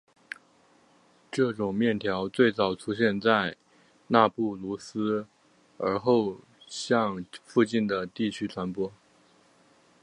[1.31, 3.55] 这种面条最早出现在
[4.07, 5.27] 纳布卢斯
[5.77, 8.91] 而后向附近的地区传播。